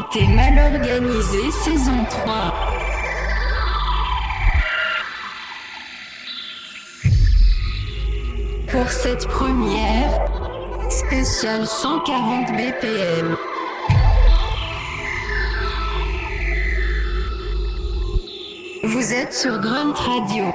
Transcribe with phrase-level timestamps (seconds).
[0.00, 2.54] Mal organisé saison 3.
[8.72, 10.10] Pour cette première,
[10.88, 13.36] spéciale 140 BPM.
[18.84, 20.46] Vous êtes sur Grunt Radio.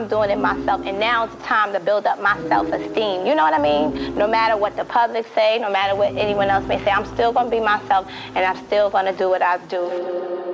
[0.00, 0.80] I'm doing it myself.
[0.86, 3.26] And now it's time to build up my self-esteem.
[3.26, 4.14] You know what I mean?
[4.16, 7.34] No matter what the public say, no matter what anyone else may say, I'm still
[7.34, 10.49] going to be myself and I'm still going to do what I do.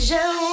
[0.00, 0.49] déjà où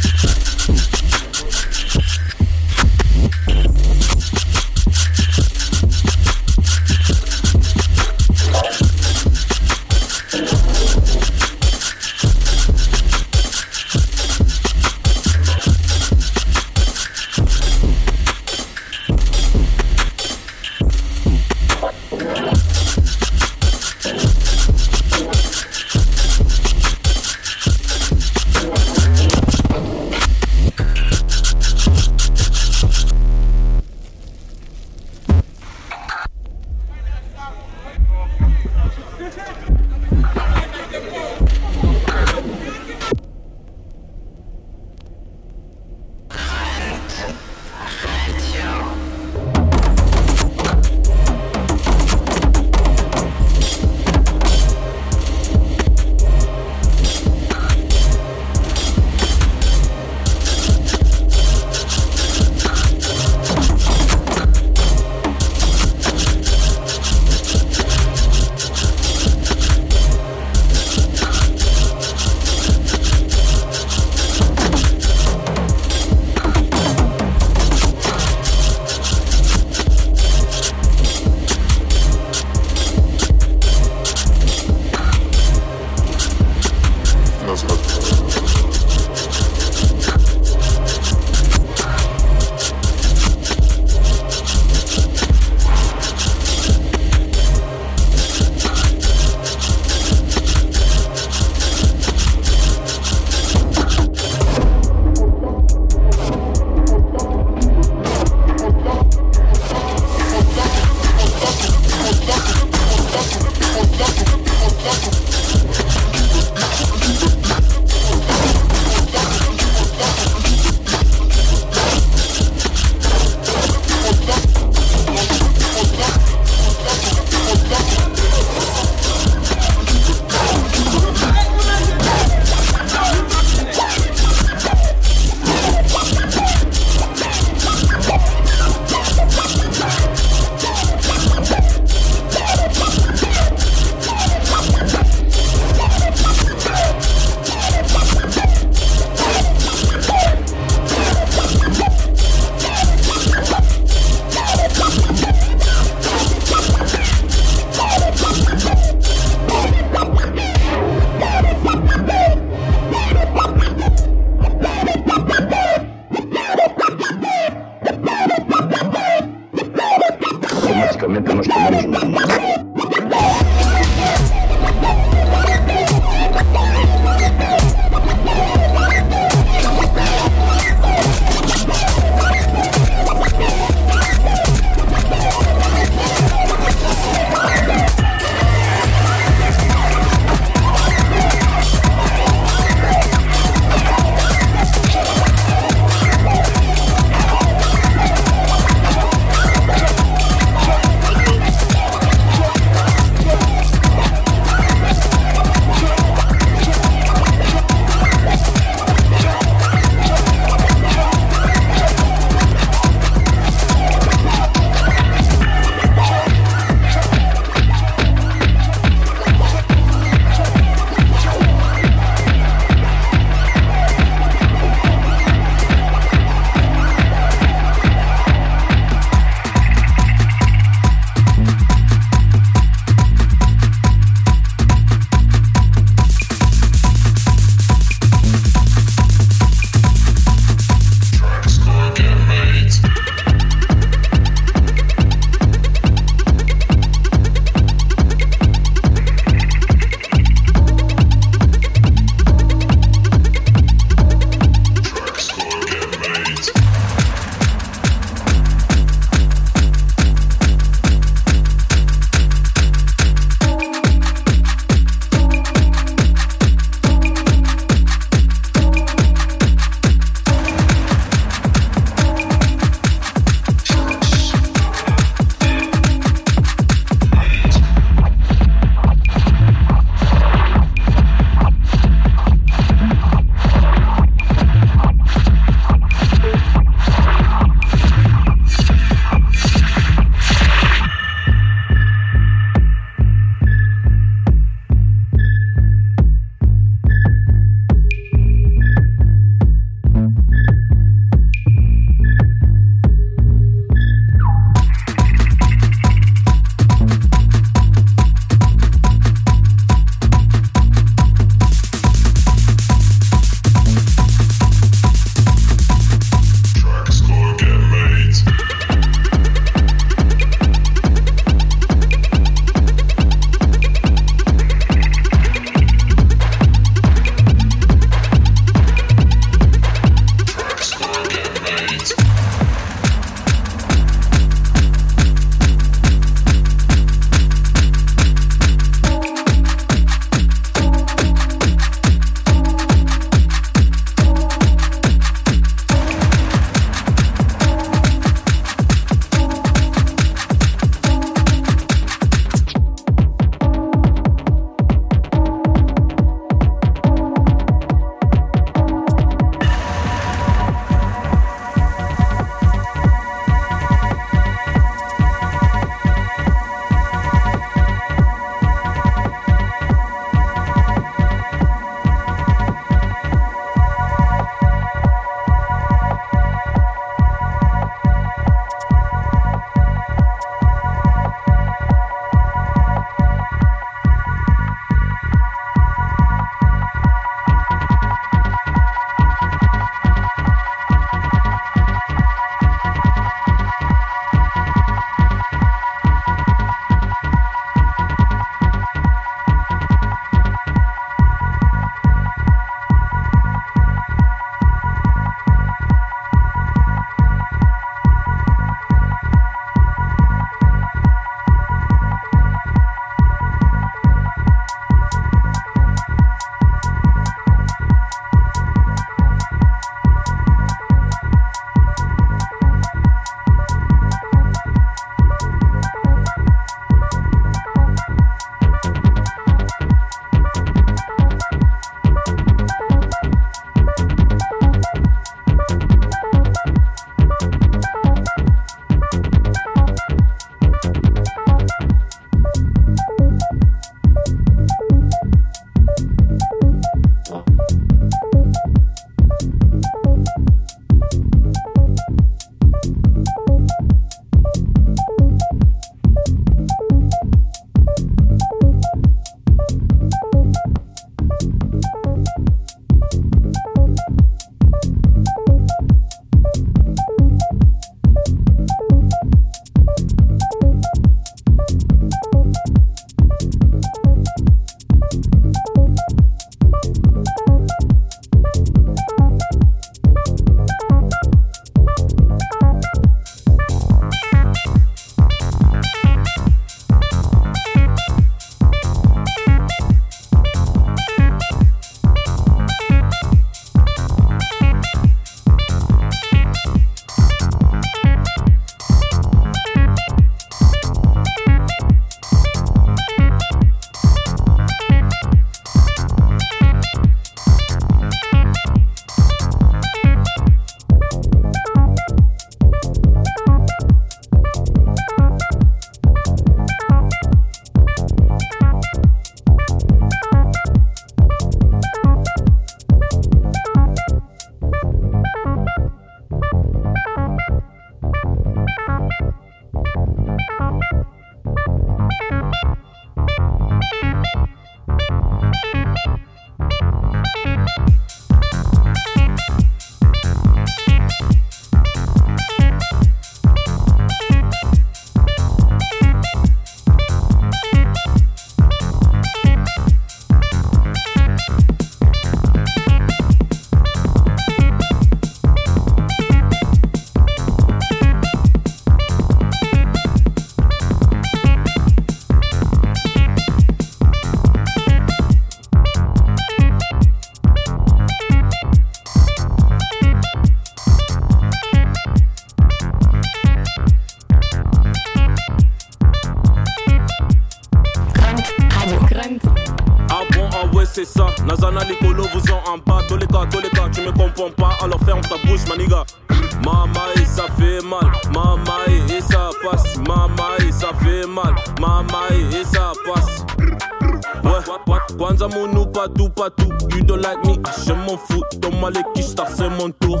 [598.48, 600.00] Donne-moi les quiches, c'est mon tour.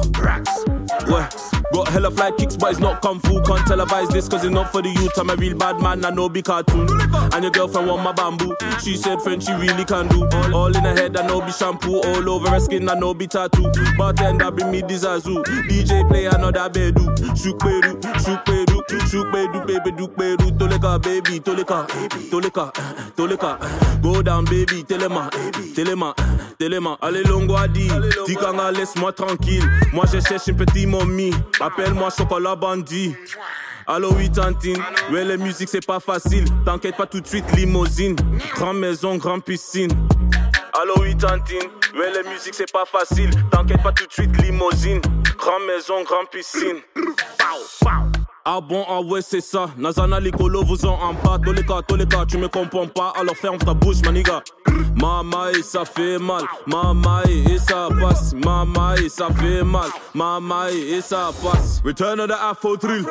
[1.08, 1.26] Ouais.
[1.72, 3.42] Got hella fly kicks, but it's not kung fu.
[3.42, 5.18] Can't televise this cause it's not for the youth.
[5.18, 6.88] I'm a real bad man, I know be cartoon.
[7.34, 8.54] And your girlfriend want my bamboo.
[8.82, 10.28] She said French, she really can do.
[10.54, 11.96] All in her head, I know be shampoo.
[12.00, 13.70] All over her skin, I know be tattoo.
[13.98, 15.42] Bartender bring me this azoo.
[15.68, 17.04] DJ play another bedu.
[17.36, 20.56] Shook bedu, shook bedu, shook bedu, baby, do bedu.
[20.56, 21.86] Toleka, baby, toleka,
[22.30, 23.58] toleka, uh, toleka.
[23.60, 23.96] Uh.
[24.00, 26.14] Go down, baby, telema, uh, telema,
[26.58, 26.96] telema.
[27.02, 27.90] Allez, longo a dit,
[28.24, 29.64] Tikanga, laisse-moi tranquille.
[29.92, 31.32] Moi, je cherche une petite momie.
[31.60, 33.16] Appelle-moi chocolat bandit.
[33.86, 36.44] Allo oui tantine, ouais les musiques c'est pas facile.
[36.64, 38.16] T'inquiète pas tout de suite limousine.
[38.56, 39.92] Grande maison, grande piscine.
[40.72, 43.30] Allo oui tantine, ouais les musiques c'est pas facile.
[43.50, 45.00] T'inquiète pas tout de suite limousine.
[45.38, 46.80] Grande maison, grande piscine
[48.48, 49.66] ah bon, ah ouais, c'est ça.
[49.76, 51.38] Nazana, l'écolo, vous en en bas.
[51.86, 53.12] Tous les tu me comprends pas.
[53.18, 54.40] Alors ferme ta bouche, maniga.
[54.94, 56.42] Mama, et ça fait mal.
[56.66, 58.32] Mama, et ça passe.
[58.34, 59.90] Mama, et ça fait mal.
[60.14, 61.82] Mama, et ça passe.
[61.84, 63.04] Return of the Afro drill.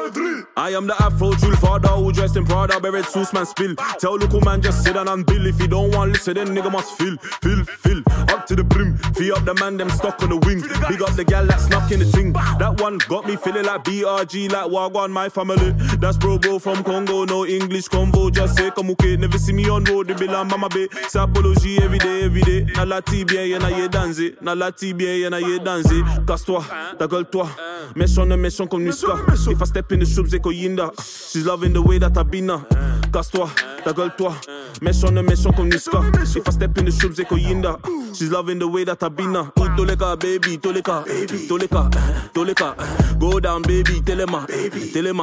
[0.58, 3.76] I am the Afro drill father who dressed in Prada, buried man spill.
[4.00, 5.46] Tell local man just sit down and bill.
[5.46, 8.02] If you don't want listen, then nigga must feel, feel, feel.
[8.30, 8.98] Up to the brim.
[9.16, 10.62] Fee up the man, them stuck on the wing.
[10.90, 12.34] Big up the gal that's knocking the thing.
[12.34, 15.74] That one got me feeling like BRG, like Wagwan, my family.
[16.00, 18.32] That's bro, bro from Congo, no English convo.
[18.32, 19.18] Just say come okay.
[19.18, 20.88] Never see me on road, the bill and mama bay.
[21.08, 22.66] Say apology every day, every day.
[22.76, 24.36] Na la bien, y'en a yé danser.
[24.42, 26.04] Na la bien, y'en a yé danser.
[26.28, 26.64] Casse-toi,
[26.98, 27.48] ta gueule toi.
[27.96, 29.16] Méchant, ne méchant comme Niska.
[29.50, 30.92] If I step in the shoes, Eko Yinda.
[31.32, 32.66] She's loving the way that I been her.
[33.12, 33.50] Casse-toi,
[33.84, 34.34] ta gueule toi.
[34.82, 36.02] Méchant, ne méchant comme Niska.
[36.36, 37.78] If I step in the shoes, Eko Yinda.
[38.16, 39.52] She's loving the way that I been her.
[39.60, 41.04] Ooh, Toleka, baby, Toleka,
[41.48, 41.90] Toleka,
[42.34, 42.76] Toleka.
[43.20, 45.15] Go down, baby, Telema, Telema,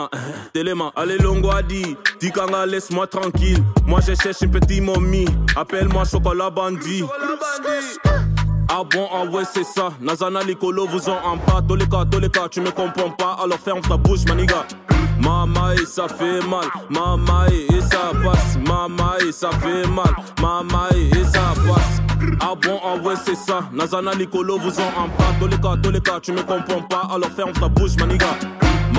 [0.52, 0.92] Telema.
[0.96, 3.62] Allez, longo a dit, Tikanga, laisse-moi tranquille.
[3.86, 5.26] Moi, je cherche une petite momie.
[5.56, 7.04] Appelle-moi chocolat bandit.
[8.68, 9.90] Ah bon, ah ouais, c'est ça.
[10.00, 11.62] Nazana, l'écolo, vous en en bas.
[12.20, 13.36] Les cas, tu me comprends pas.
[13.42, 14.64] Alors ferme ta bouche, maniga.
[15.20, 16.66] Mama, et ça fait mal.
[16.88, 18.58] Mama, et ça passe.
[18.66, 20.14] Mama, et ça fait mal.
[20.40, 22.00] Mama, et ça passe.
[22.40, 23.60] Ah bon, ah ouais, c'est ça.
[23.72, 25.90] Nazana, l'écolo, vous en en bas.
[25.92, 27.08] Les cas, tu me comprends pas.
[27.14, 28.26] Alors ferme ta bouche, maniga.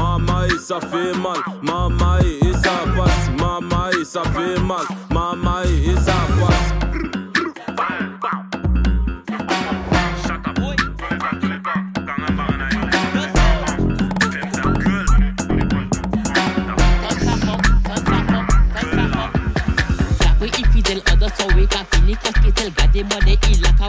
[0.04, 1.40] Mama, ça fait mal.
[1.62, 3.30] Mama, et ça passe.
[3.40, 4.86] Mama, ça fait mal.
[5.10, 5.96] Mama, et
[22.16, 22.44] ça passe.
[22.78, 23.06] Gade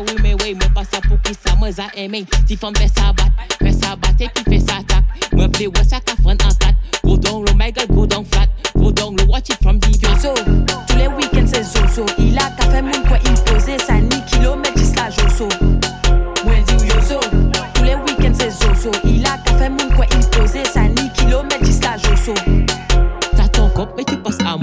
[0.00, 1.88] oui mais Mwen pa sa pou ki sa mwen za
[2.46, 5.84] Ti fè sa bat, fè sa bat e pi fè sa tak Mwen vle wè
[5.84, 8.48] sa ka an kat Go down low my girl, go down flat.
[8.74, 10.34] Go down low, watch it from the back Zozo,
[10.88, 13.23] tous les week-ends c'est Zozo Il a ka fè moun kwa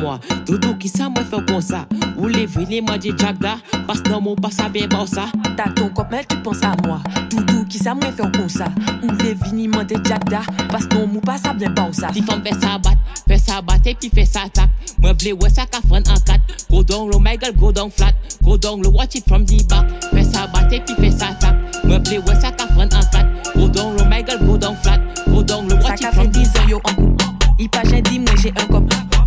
[0.02, 0.20] moi.
[0.45, 1.86] Doudou qui ça moi fait comme ça.
[2.18, 5.26] Ou les venez moi dit jabda Passe non mon passe à bien bon ça.
[5.56, 6.99] T'as ton cop mais tu penses à moi.
[7.30, 8.66] Doudou qui ça moi fait comme ça.
[9.04, 12.08] Ou les venez moi dit jabda Passe non mon passe à bien bon ça.
[12.08, 12.91] Ti femme fait sa bat,
[13.28, 16.20] fait sa bat et puis fait sa tac Moi vle ouais ça ka fran en
[16.26, 16.39] kat
[16.70, 18.14] Go down low my girl, go down flat.
[18.43, 19.86] Go down low, watch it from the back.
[20.12, 22.88] Fait sa bat et puis fait sa tac Moi vle ouais ça ka fran en
[22.88, 24.99] kat Go down low my girl, go down flat.
[25.28, 26.70] Go down low, Ça watch ka it fait from the 10 ans back.
[26.70, 27.26] yo en couple
[27.60, 28.81] Il pas j'ai dit moi j'ai un cop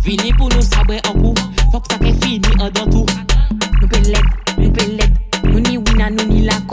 [0.05, 1.33] Vini pou nou sabre an kou,
[1.73, 3.09] fok sa ke fini an dan tou.
[3.79, 5.15] Nou pe led, nou pe led,
[5.47, 6.64] nou ni wina nou ni lak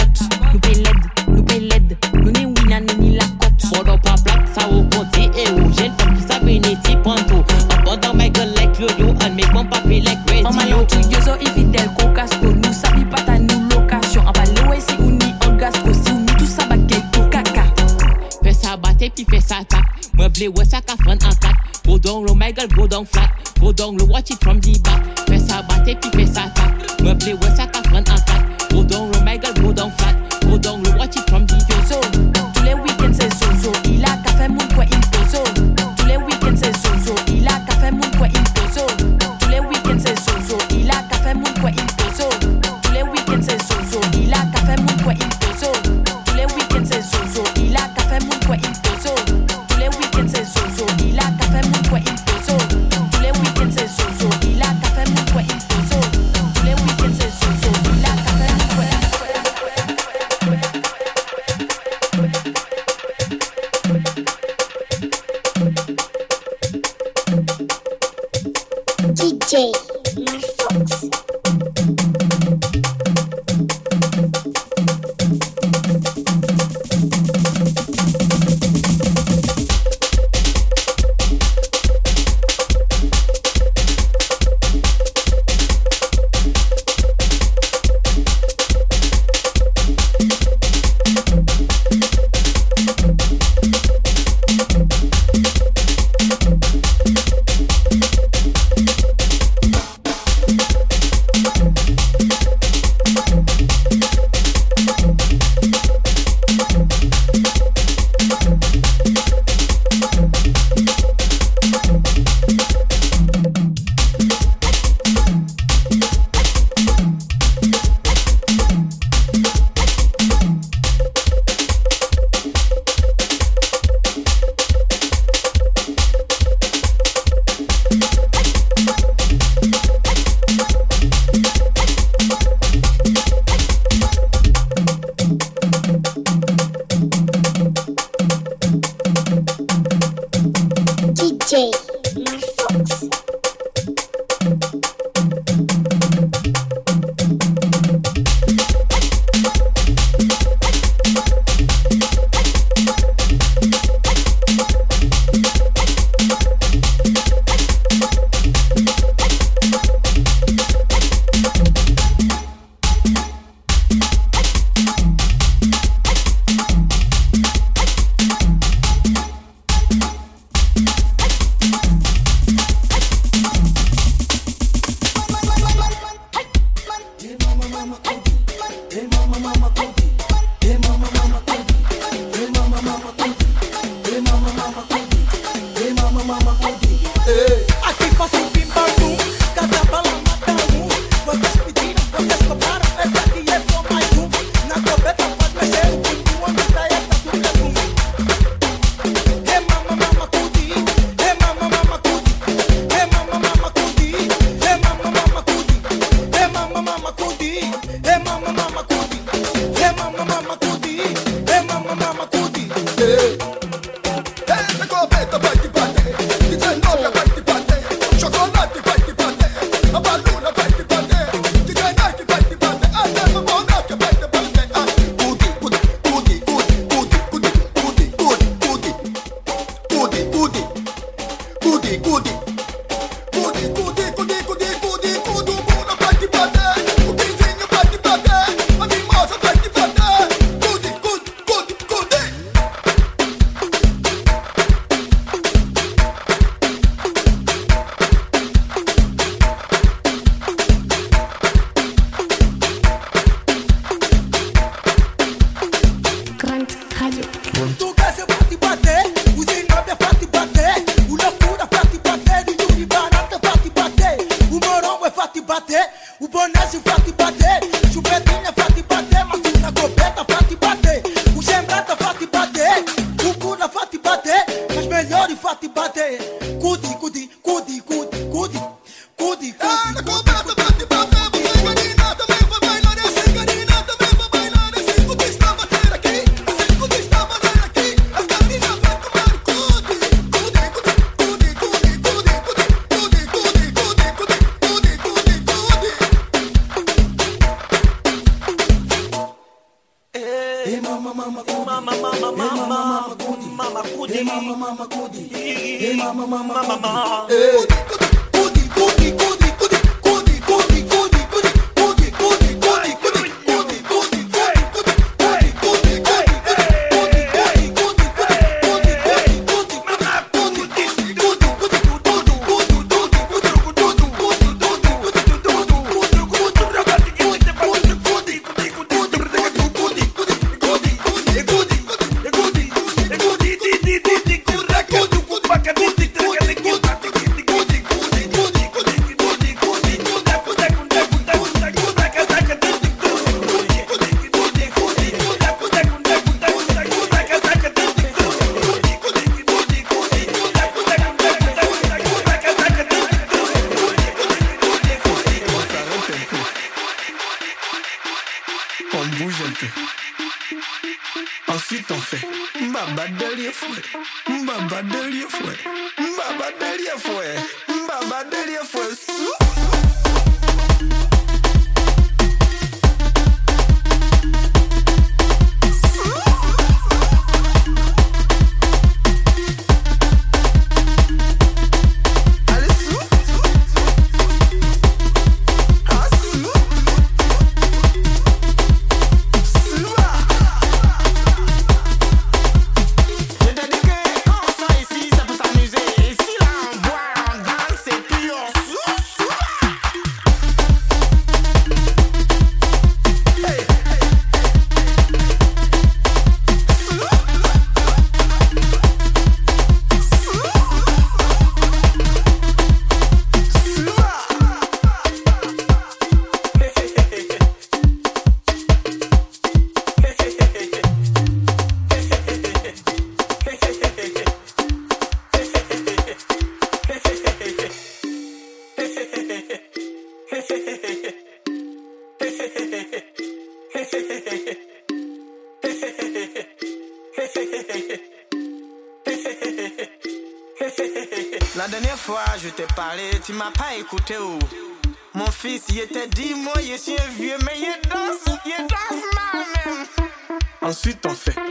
[450.73, 451.42] Ensuite, on fait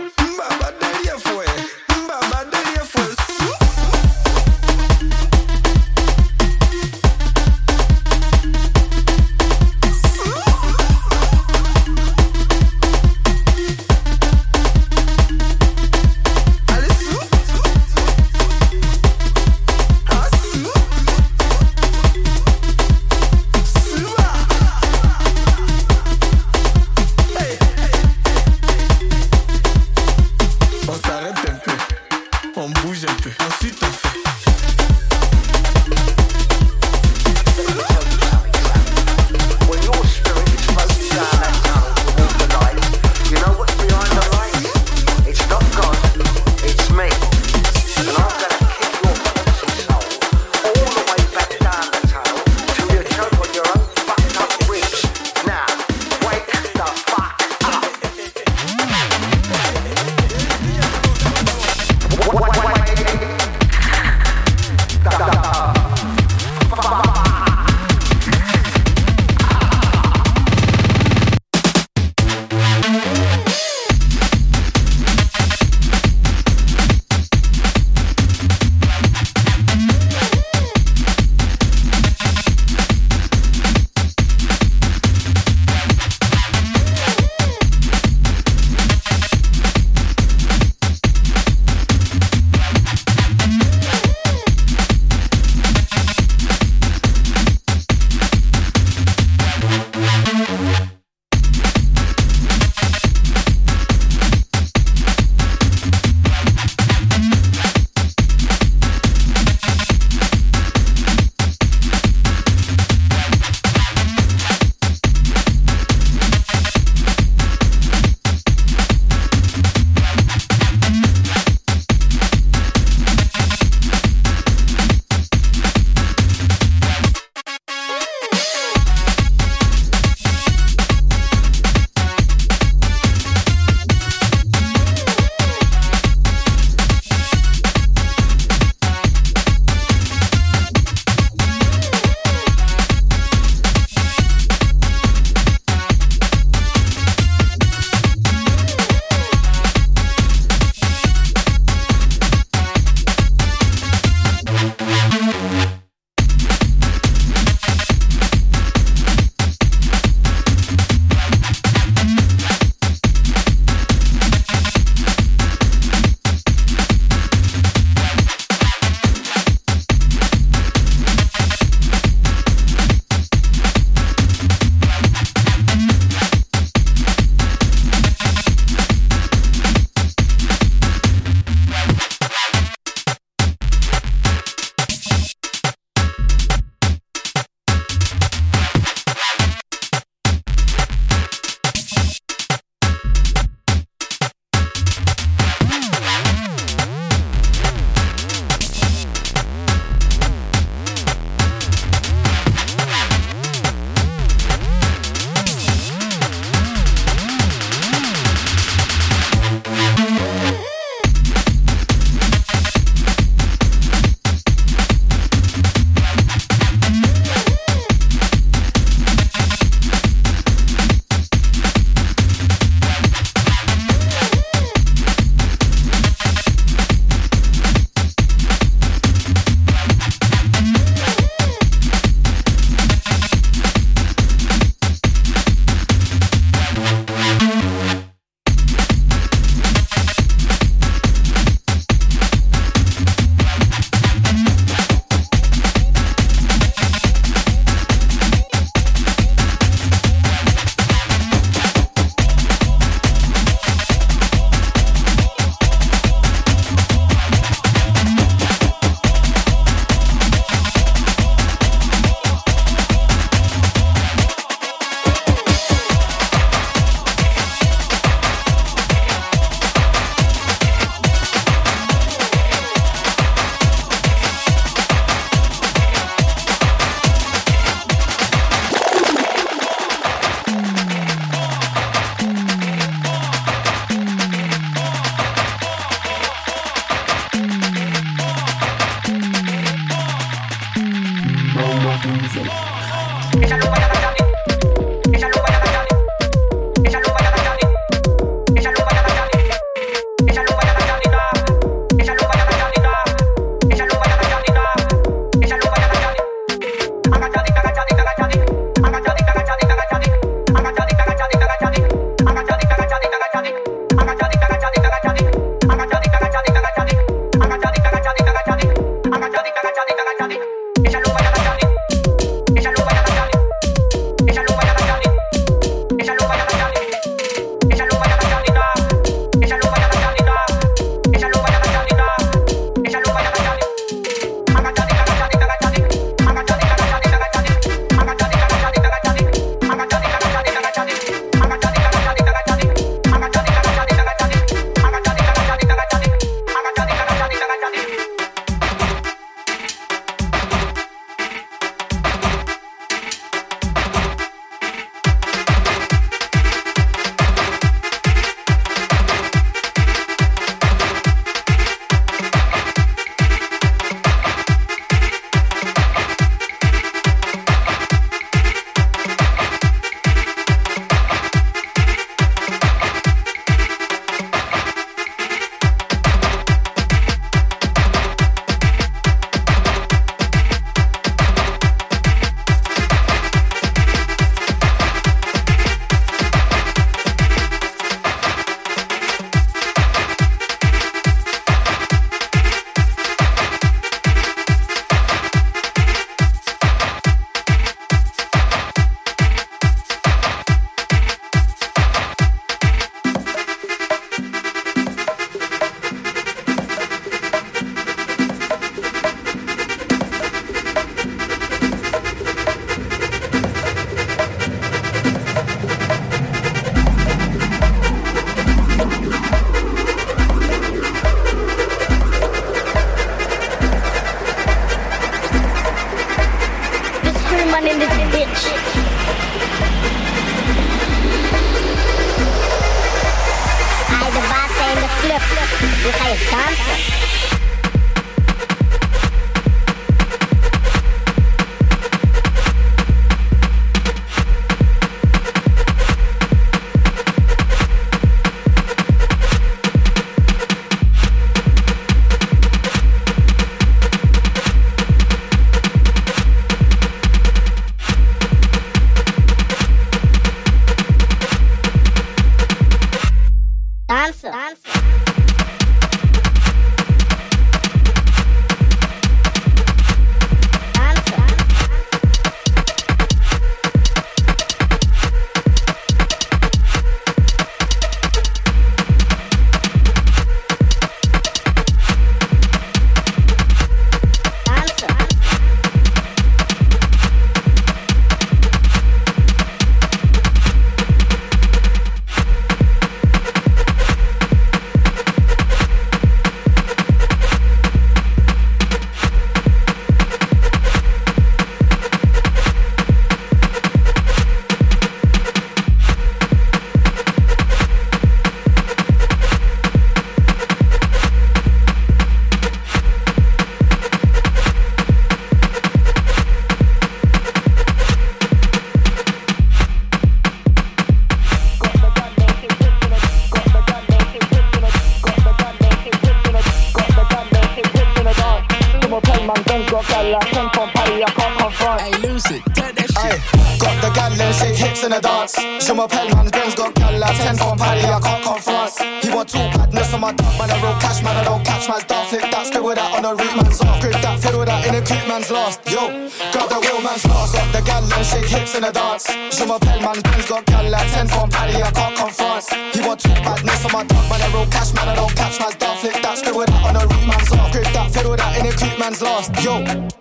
[556.11, 557.53] That's good with that on a root man's off.
[557.53, 559.31] Grip that fiddle that in a creep man's last.
[559.41, 560.00] Yo.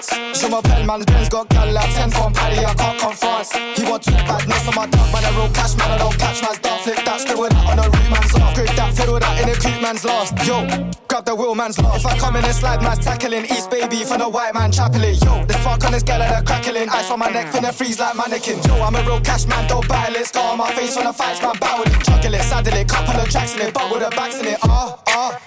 [0.00, 3.52] Je m'appelle man's Benz, got gal like 10 from Paddy, I can't confront.
[3.76, 6.40] He want two badness on my dog, man, I roll cash, man, I don't catch
[6.42, 8.54] man's dog, flip that, scribble that on the root man's off.
[8.54, 10.32] Grip that, fiddle that in a creep man's lost.
[10.46, 10.64] Yo,
[11.06, 12.04] grab the wheel man's lost.
[12.04, 13.44] If I come in and slide, man's tackling.
[13.44, 15.16] East baby for the white man chapeling.
[15.20, 16.88] Yo, this fuck on this gal at crackling.
[16.88, 18.62] Ice on my neck, finna freeze like mannequin.
[18.64, 20.26] Yo, I'm a real cash man, don't battle it.
[20.26, 22.00] Scar on my face when I fight, man, battle it.
[22.04, 24.58] Juggle it, saddle it, couple of tracks in it, bubble the backs in it.
[24.62, 25.40] Ah, ah.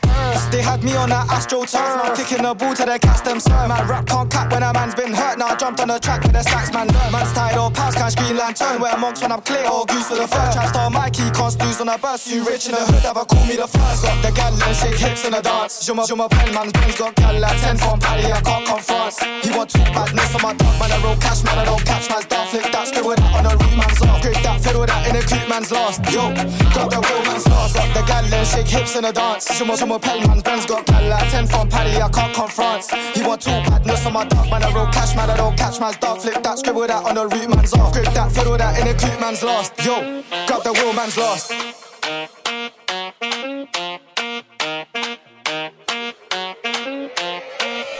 [0.53, 3.67] They had me on that Astro turf, kicking the ball to the cast them serve.
[3.67, 5.37] Man, rap can't cap when a man's been hurt.
[5.37, 6.87] Now I jumped on the track with the stacks, man.
[6.87, 7.11] Learn.
[7.11, 8.81] Man's tied can't screen lantern.
[8.81, 10.53] Wear monks when I'm clear or goose for the first.
[10.53, 12.27] Trap star Mikey, can't snooze on a bus.
[12.27, 14.03] You rich in the hood, ever call me the first.
[14.03, 15.85] Got the gal and shake hips in the dance.
[15.85, 19.15] Je my pen, man's brains got gal like 10 from Paddy, I can't confront.
[19.43, 20.91] He want two badness on my dog, man.
[20.91, 21.59] I roll cash, man.
[21.59, 22.47] I don't catch man's dog.
[22.49, 24.21] Flip that, scribble that on the root, man's off.
[24.21, 25.99] Grip that, fiddle that in a coupe, man's lost.
[26.11, 26.33] Yo,
[26.75, 27.75] got the real man's lost.
[27.75, 29.47] Got the gal and shake hips in the dance.
[29.47, 32.83] Je my pen, man's brains got gal like 10 from Paddy, I can't confront.
[33.15, 35.79] He want two badness on my dog, Man, I roll cash, man, I don't catch
[35.79, 36.21] man's dark.
[36.21, 37.93] Flip that, scribble that on the root man's off.
[37.93, 39.73] Grip that, fiddle that in the creep man's lost.
[39.85, 41.51] Yo, grab the wheel man's lost.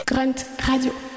[0.06, 1.13] Grünt Radio.